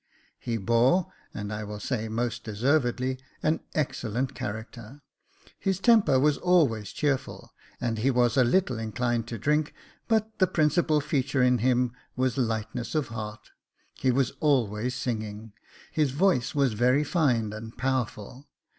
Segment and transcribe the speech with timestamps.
[0.39, 5.03] He bore, and I will say most deservedly, an excellent character.
[5.59, 9.75] His temper was always cheerful, and he was a little inclined to drink;
[10.07, 10.39] but.
[10.39, 13.51] the principal feature in him was lightness of heart•,
[14.01, 15.53] he was always singing.
[15.91, 18.49] His voice was very fine and power ful.